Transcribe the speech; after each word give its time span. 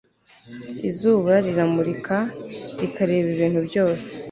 izuba 0.89 1.33
riramurika 1.45 2.17
rikareba 2.79 3.27
ibintu 3.35 3.59
byose 3.67 4.09